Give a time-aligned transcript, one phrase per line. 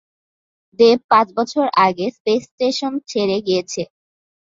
[0.79, 3.81] দেব পাঁচ বছর আগে স্পেস স্টেশন ছেড়ে গিয়েছে।